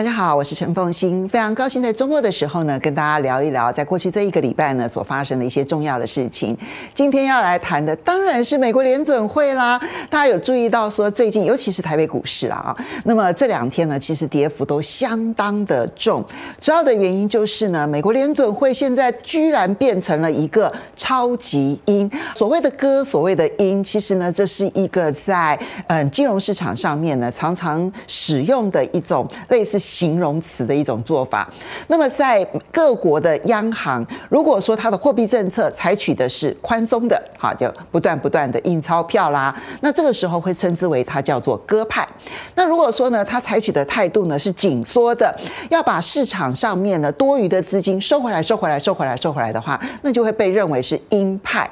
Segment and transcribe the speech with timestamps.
[0.00, 6.56] 大家好，我是陈凤欣，非常高兴在周末的时候呢，跟大家聊一聊在过去这一个礼拜呢所发生的一些重要的事情。
[6.94, 9.78] 今天要来谈的当然是美国联准会啦。
[10.08, 16.24] 大家有注意到说，最近尤其是台北股市啦啊，那么这两天呢，其实跌幅都相当的重。
[16.62, 22.10] 主要的原因就是呢，美国联准会现在居然变成了一个超级鹰。
[22.34, 29.78] 所谓的鸽，所谓的鹰，其实呢，这是一个在嗯金融市场上面呢常常使用的一种类似。
[29.90, 31.48] 形容词的一种做法。
[31.88, 42.06] 那么，在各国的央行，如果说它的货币政策采取的是宽松的，好，就不断不断的印钞票啦，那这个时候会称之为它叫做鸽派。
[42.54, 45.34] 那如果说呢，它采取的态度呢是紧缩的，
[45.70, 51.68] 要把市场上面呢多余的资金收回来、收回来、收回来、收回来的话，那就会被认为是鹰派。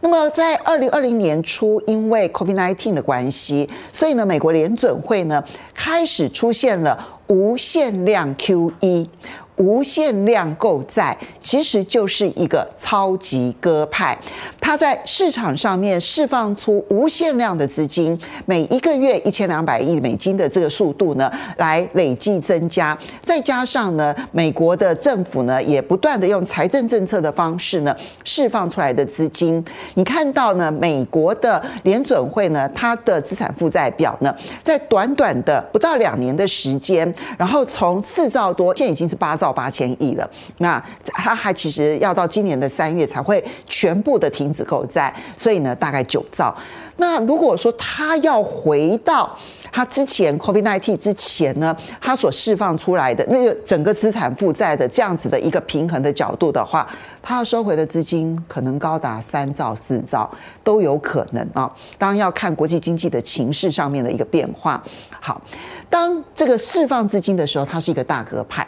[0.00, 9.08] 那么，在二零二零年初，因为 COVID-19 的关系，所以呢，美国联准会呢开始出现了无限量 Q 一。
[9.56, 14.18] 无限量购债其实就是一个超级鸽派，
[14.60, 22.98] 它在市场上面释放出无限量的资金，每一个月一千两百亿美金的这个速度呢，来累计增加。
[23.22, 29.64] 再加上呢，美国的政府呢也不断的用财政政策的方式呢释放出来的资金。
[29.94, 39.43] 你看到呢，美国的联准会呢，它的资产负债表呢，在短短的不到两年的时间，然后从四兆多，现在已经是八兆。
[39.44, 40.28] 到八千亿了，
[40.58, 46.54] 那他还其实要到今年的三月才会全部的停止购债，所以呢，大概九兆。
[46.96, 49.36] 那如果说他要回到
[49.72, 56.88] 他之前 COVID-19 之前呢，他所释放出来的那个整个资产负债的这样子的一个平衡的角度的话，
[57.20, 60.30] 他要收回的资金可能高达三兆四兆
[60.62, 61.70] 都有可能啊。
[61.98, 64.80] 当然要看国际经济的情势上面的一个变化。
[65.20, 65.42] 好，
[65.90, 68.64] 当这个释放资金的时候，他是一个大鸽派。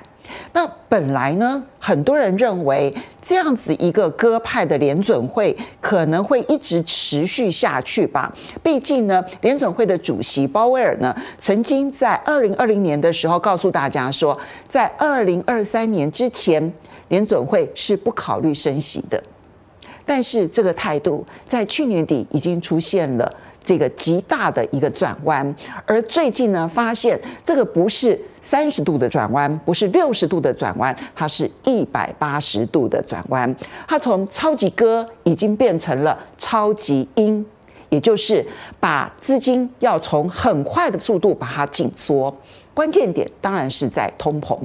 [0.53, 8.35] 那本来呢，很多人认为这样子一个鸽派的联准会可能会一直持续下去吧。
[8.63, 14.39] 毕竟呢，联准会的主席鲍威尔呢，曾经在二零二零年的时候告诉大家说，
[14.69, 16.73] 在二零二三年之前，
[17.09, 19.23] 联准会是不考虑升息的。
[20.05, 23.35] 但是这个态度在去年底已经出现了
[23.67, 25.55] 这个极大的一个转弯，
[25.85, 28.19] 而最近呢，发现这个不是。
[28.49, 33.53] 三十度的转弯，不是六十度的转弯，它是一百八十度的转弯。
[33.89, 37.45] 它从超级鸽已经变成了超级鹰，
[37.89, 38.47] 也就是
[38.79, 42.33] 把资金要从很快的速度把它紧缩。
[42.73, 44.57] 关键点当然是在通膨。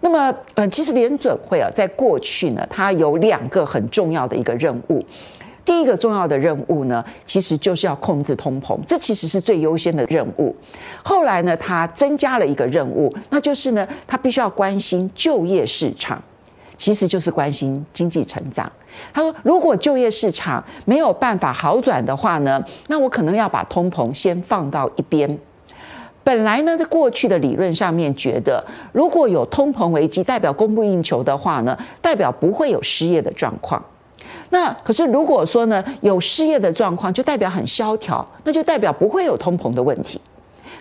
[0.00, 5.04] 那么，嗯，其实联准会啊，在过去呢，它有两个很重要的一个任务。
[5.68, 10.56] 第一个重要的任务呢，其实就是要控制通膨，这其实是最优先的任务。
[11.02, 16.22] 后来呢，他增加了一个任务，那就是呢，他必须要关心就业市场，
[16.78, 18.72] 其实就是关心经济成长。
[19.12, 25.38] 他说，如果就业市场没有办法好转的话呢，那我可能要把通膨先放到一边。
[26.24, 33.84] 本来呢，在过去的理论上面觉得，如果有通膨危机，代表供不应求的话呢，代表不会有失业的状况。
[34.50, 40.20] 那可是，如果说呢，有失业的状况，就代表很萧条，那就代表不会有通膨的问题。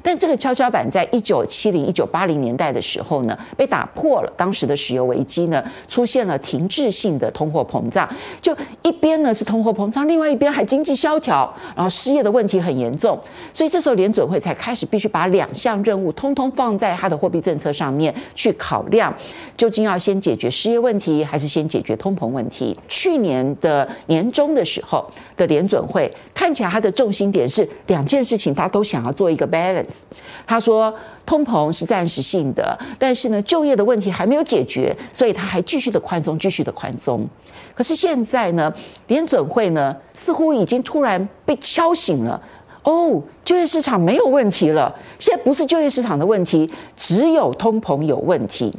[0.07, 4.33] 但这个跷跷板在一九七零、一九八零年代的时候呢，被打破了。
[4.37, 8.07] 当时的石油危机呢，出现了停滞性的通货膨胀。
[8.41, 13.19] 就一边呢是通货膨胀，另外一边还经济萧条，然后失业的问题很严重。
[13.53, 19.13] 所以这时候联准会才开始必须把两项任务通通放在它的货币政策上面去考量，
[19.57, 22.79] 究竟要先解决失业问题，还是先解决通膨问题？
[22.87, 29.96] 去年的年中的时候的联准会看起来它的重心点是两件事情，它都想要做一个 balance。
[30.45, 30.93] 他说，
[31.25, 37.27] 通膨是暂时性的，但是呢，就业的问题还没有解决，所以他还继续的宽松，继续的宽松。
[37.73, 38.73] 可是现在呢，
[39.07, 42.41] 联准会呢，似乎已经突然被敲醒了。
[42.83, 48.73] 哦，就业市场没有问题了，现在不是就业市场的问题，只有通膨有问题。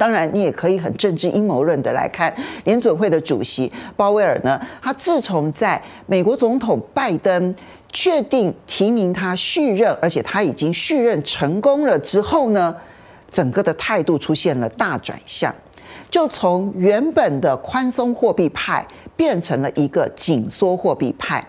[0.00, 7.54] 当然，你也可以很政治阴谋论的来看，联准会的主席鲍威尔呢，他自从在美国总统拜登。
[7.92, 12.76] 确定提名他续任，而且他已经续任成功了之后呢，
[13.32, 15.52] 整个的态度出现了大转向，
[16.08, 18.86] 就从原本的宽松货币派
[19.16, 21.44] 变成了一个紧缩货币派。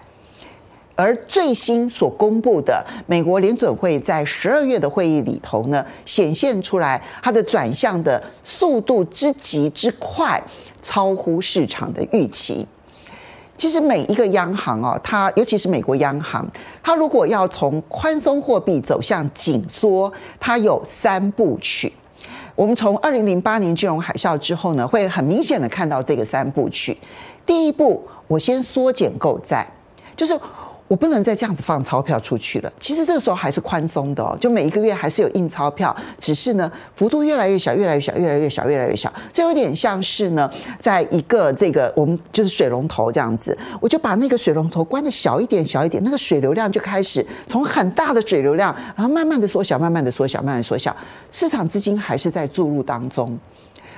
[1.01, 10.39] 而最新所公布的美国联准会在十二月的会议里头呢，显现出来它的转向的速度之急之快，
[10.80, 12.68] 超乎市场的预期。
[13.57, 16.48] 其实每一个央行哦，它尤其是美国央行，
[16.83, 21.92] 它如果要从宽松货币走向紧缩，它有三部曲。
[22.56, 26.95] 我们从二零零八年金融海啸之后呢，会很明显的看到这个三部曲。
[27.44, 29.68] 第一步，我先缩减购债，
[30.15, 30.39] 就是。
[30.91, 32.73] 我不能再这样子放钞票出去了。
[32.77, 39.09] 其实这个时候还是宽松的哦，就每一个月还是有印钞票，只是呢幅度越来越小，越来越小，越来越小，越来越小。
[39.31, 50.93] 这有点像是呢，在一个这个我们就是水龙头这样子，我就把那个水龙头关得小一点，小一点，那个水流量就开始从很大的水流量，然后慢慢的缩小，慢慢的缩小，慢慢缩小。
[51.31, 53.39] 市场资金还是在注入当中。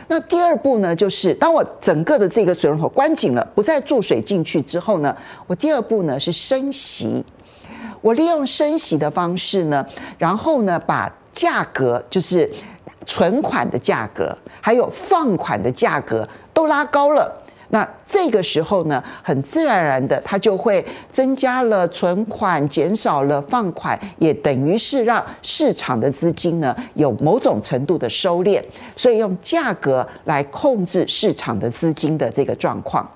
[0.07, 5.15] 那第二步呢，就是当我整个的这个水龙头关紧了，不再注水进去之后呢，
[5.47, 7.25] 我第二步呢是升息。
[8.01, 9.85] 我利用升息的方式呢，
[10.17, 12.49] 然后呢把价格，就是
[13.05, 17.42] 存款的价格，还有放款的价格都拉高了。
[17.73, 28.61] 那这个时候呢，很自然而然的，它就会增加了存款，减少了放款，也等于是让市场的资金呢有某种程度的收敛。
[28.95, 33.09] 所以用价格来控制市场的资金的这个状况。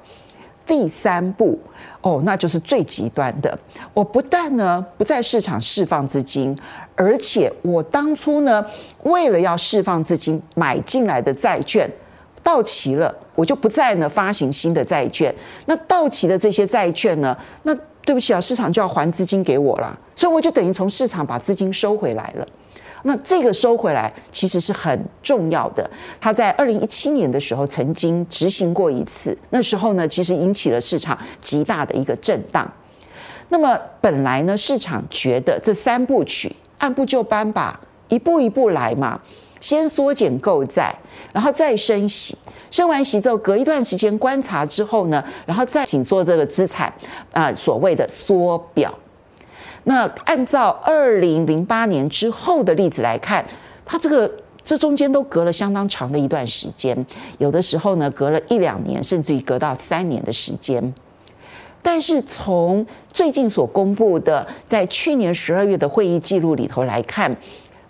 [0.65, 1.59] 第三步，
[2.01, 3.55] 哦，那就是最极端的。
[3.93, 6.57] 我不但呢不在市场释放资金，
[6.95, 8.65] 而且我当初呢
[9.03, 11.87] 为了要释放资金买进来的债券。
[12.47, 15.35] 到期了，我就不再呢发行新的债券。
[15.65, 19.99] 那到期的这些债券呢，那对不起啊，市场就要还资金给我了。
[20.15, 22.47] 所以我就等于从市场把资金收回来了。
[23.03, 25.89] 那这个收回来其实是很重要的。
[26.21, 32.71] 他在二零一七年的时候曾经执行过一次，那时候呢其实引起了市场极大的一个震荡。
[33.49, 37.77] 那么本来呢市场觉得这三部曲按部就班吧，
[38.07, 39.19] 一步一步来嘛。
[39.59, 40.95] 先缩减购债，
[41.33, 42.37] 然后再升息，
[42.69, 46.93] 升完息之后，隔一段时间观察之后呢，然后再紧缩这个资产
[47.31, 48.93] 啊，所谓的缩表。
[49.83, 53.45] 那按照二零零八年之后的例子来看，
[53.85, 54.29] 它这个
[54.63, 57.05] 这中间都隔了相当长的一段时间，
[57.37, 60.93] 有的时候呢，隔了一两年，甚至于隔到三年的时间。
[61.81, 67.35] 但是从最近所公布的，在去年十二月的会议记录里头来看。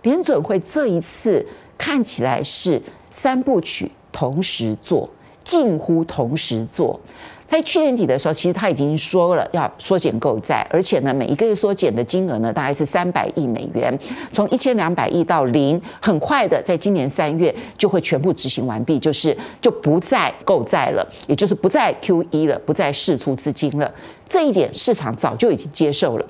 [0.07, 1.45] 联准会这一次
[1.77, 2.81] 看起来是
[3.11, 5.09] 三部曲同时做，
[5.43, 6.97] 近乎同时做。
[7.45, 13.99] 在去年底的时候，其实他已经说了要缩减购债，而且呢，每一个月缩减的金额呢，大概是三百亿美元，
[14.31, 23.93] 从一千两百亿到零，很快的，在今年三月就会全部执行完毕，就是就不再购债了，也就是不再 QE 了，不再释出资金了。
[24.29, 26.25] 这一点市场早就已经接受了。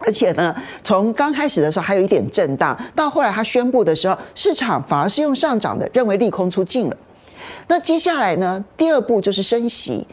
[0.00, 6.96] 而且呢，从刚开始的时候还有一点震荡，到后来他宣布的时候，市场反而是用上涨的，认为利空出尽了。
[7.68, 10.06] 那接下来呢，第二步就是升息。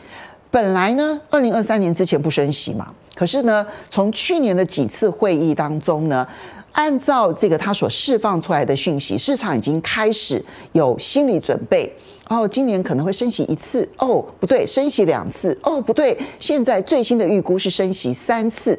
[0.50, 6.26] 本来呢，二零二三年之前不升息嘛，可是呢，从去年的几次会议当中呢，
[6.72, 11.94] 按照这个他所释放出来的讯息，市场已经开始有心理准备。
[12.30, 18.78] 哦，今年可能会升息一次，哦，不对，升息两次，哦，不对，现在最新的预估是升息三次。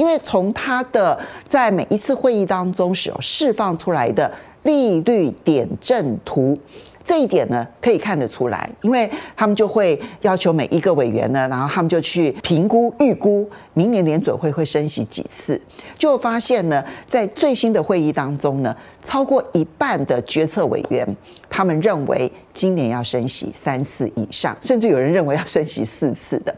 [0.00, 4.32] 因为从他的在每一次会议当中是有释放出来的
[4.62, 6.58] 利率点阵图，
[7.04, 15.60] 这一点呢可以看得出来，因为他们就会要求每一个委员呢，然后他们就去评估预估明年联准会会升息几次，
[15.98, 21.06] 就发现呢，在最新的会议当中呢，超过一半的决策委员
[21.50, 26.54] 他们认为今年要升息三次以上，甚至有人认为要升息四次的。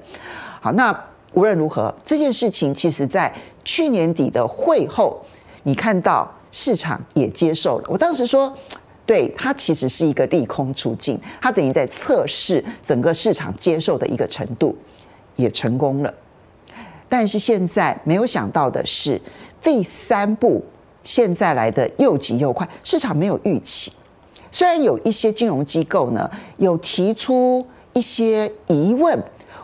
[0.61, 0.97] 好，那。
[1.35, 3.33] 无论如何，这件事情其实在
[3.65, 5.19] 去年底的会后，
[5.62, 7.85] 你看到市场也接受了。
[7.89, 8.53] 我当时说，
[9.07, 14.77] 对，它其实是一个利空出尽，它等于在测试整个市场接受的一个程度，
[15.37, 16.12] 也成功了。
[17.09, 19.21] 但是现在没有想到的是，
[19.62, 20.62] 第三步
[21.03, 23.91] 现在来的又急又快，市场没有预期。
[24.51, 29.19] 虽然有一些金融机构呢有提出一些疑问。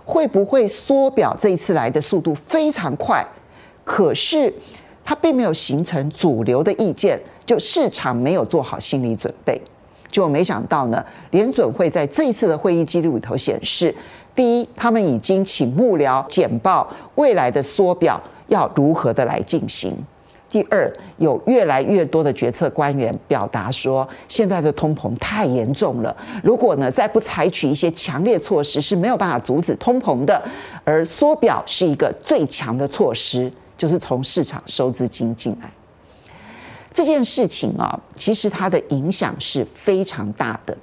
[0.09, 1.37] 会不会缩表？
[1.39, 3.23] 这一次来的速度非常快，
[3.85, 4.51] 可是
[5.05, 9.61] 它并没有形成主流的意见，就市场没有做好心理准备。
[10.11, 13.95] 就没想到呢，联准会在这一次的会议记录里头显示，
[14.35, 19.95] 第一，他们已经请幕僚简报未来的缩表要如何的来进行。
[20.49, 30.43] 第二，有越来越多的决策官员表达说，现在的通膨太严重了，如果呢再不采取一些强烈措施，是没有办法阻止通膨的。
[30.85, 35.71] 而缩表是一个最强的措施，就是从市场收资金进来。
[36.95, 40.75] 这件事情啊，其实它的影响是非常大的。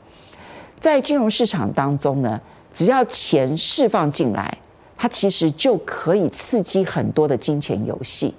[0.80, 2.40] 在金融市场当中呢，
[2.72, 4.56] 只要钱释放进来，
[4.96, 8.36] 它其实就可以刺激很多的金钱游戏。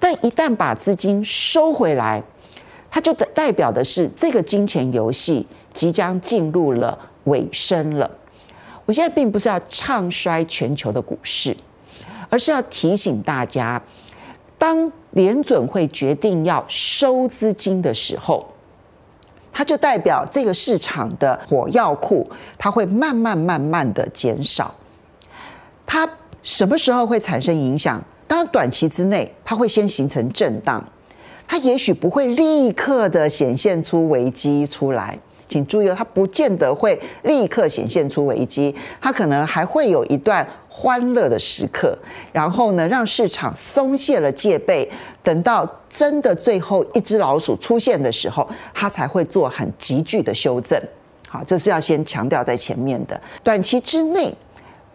[0.00, 2.20] 但一旦把资金收回来，
[2.90, 8.10] 它就代表的是这个金钱游戏即将进入了尾声了。
[8.86, 11.56] 我现在并不是要唱衰全球的股市，
[12.28, 13.80] 而是要提醒大家，
[14.58, 18.44] 当联准会决定要收资金的时候，
[19.52, 22.28] 它就代表这个市场的火药库，
[22.58, 24.74] 它会慢慢慢慢的减少。
[25.86, 26.08] 它
[26.42, 28.02] 什么时候会产生影响？
[28.30, 30.80] 当然，短期之内，它会先形成震荡，
[31.48, 35.18] 它也许不会立刻的显现出危机出来。
[35.48, 41.98] 请注意哦，它不见得会立刻显现出危机，它可能还会有一段欢乐的时刻，
[42.30, 44.88] 然后呢，让市场松懈了戒备，
[45.24, 50.80] 等到真的最后一只老鼠出现的时候，它才会做很急剧的修正。
[51.28, 54.32] 好，这是要先强调在前面的，短期之内。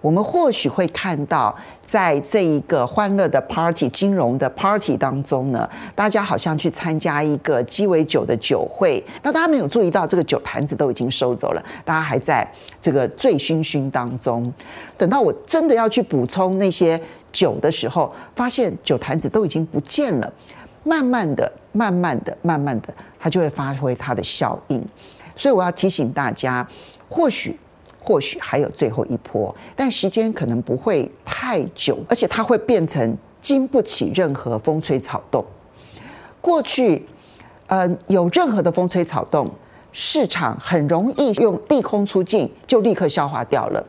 [0.05, 9.03] 我们或许会看到，在这一个欢乐的 party、金融的 party 当中呢，大家好像去参加一个鸡尾酒的酒会。
[9.24, 12.47] 那大家没有注意到，这个酒坛子都已经收走了，大家还在
[12.79, 14.53] 这个醉醺醺当中。
[14.95, 20.31] 等到我真的要去补充那些酒的时候，发现酒坛子都已经不见了。
[20.83, 24.79] 慢慢的、慢慢的、慢慢的，它就会发挥它的效应。
[25.35, 26.67] 所以我要提醒大家，
[27.09, 27.59] 或许。
[28.05, 35.43] 或许还有最后一波，但时间可能不会太久，而且它会变成经不起任何风吹草动。
[36.39, 37.03] 过去，
[37.65, 39.50] 呃，有任何的风吹草动，
[39.91, 43.83] 市场很容易用利空出尽就立刻消化掉了。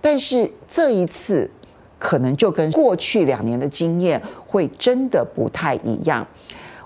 [0.00, 1.50] 但是这一次，
[1.98, 6.26] 可能就跟过去两年的经验会真的不太一样。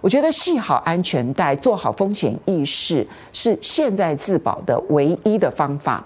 [0.01, 6.05] 我觉得系好安全带，做好风险意识，是现在自保的唯一的方法。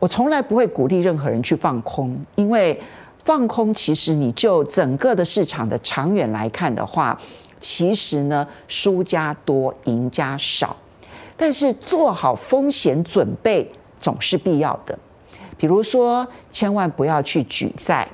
[0.00, 2.80] 我从来不会鼓励任何人去放空，因为
[3.22, 7.16] 放空其实你就整个的市场的长远来看的话，
[7.60, 10.74] 其实呢，输家多，赢家少。
[11.36, 14.98] 但是做好风险准备总是必要的。
[15.58, 18.08] 比如说，千万不要去举债，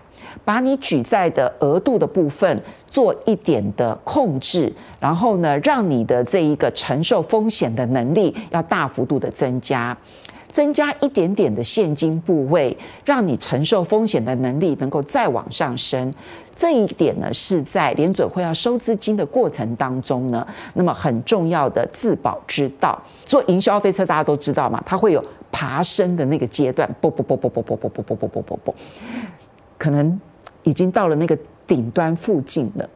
[0.44, 9.96] 把你举债的额度的部分做一点的控制，然后呢，让你的这一个承受风险的能力要大幅度的增加。
[10.56, 16.14] 增加一点点的现金部位，让你承受风险的能力能够再往上升。
[16.56, 22.98] 这一点呢，是在联准会要收资金的过程当中呢，那么很重要的自保之道。
[23.26, 25.22] 做云霄飞车大家都知道嘛，它会有
[25.52, 28.74] 爬升的那个阶段，不不不不不不不不不不不不不，
[29.76, 30.18] 可能
[30.62, 32.88] 已经到了那个顶端附近了。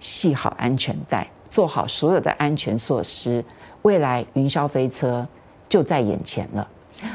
[0.00, 3.42] 系好安全带，做好所有的安全措施，
[3.80, 5.26] 未来云霄飞车
[5.66, 6.68] 就在眼前了。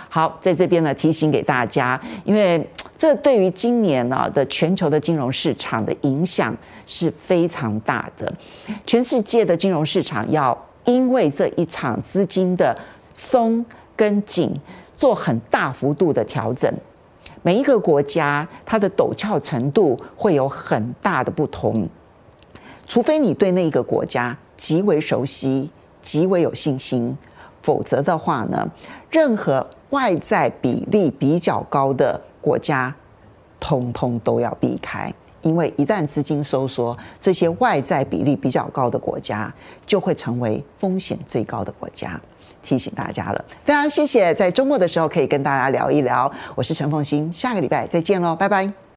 [0.10, 2.64] 好，在这边呢，提醒给大家，因为
[2.96, 8.32] 这对于今年呢的全球的金融市场的影响是非常大的。
[8.86, 12.78] 全世界的金融市场要因为这一场资金的
[13.14, 14.54] 松跟紧
[14.96, 16.72] 做很大幅度的调整，
[17.42, 21.90] 每一个国家它的陡峭程度会有很大的不同，
[22.86, 25.70] 除非你对那一个国家极为熟悉、
[26.02, 27.18] 极为有信心。
[27.62, 28.68] 否则的话呢，
[29.10, 32.94] 任何外债比例比较高的国家，
[33.60, 39.54] 通通都要避开，因为一旦资金收缩，这些外债比例比较高的国家
[39.86, 42.20] 就会成为风险最高的国家。
[42.64, 46.32] 提醒大家了，非常谢谢，在周末的时候可以跟大家聊一聊。
[46.54, 48.91] 我是陈凤馨，下个礼拜再见喽，拜拜。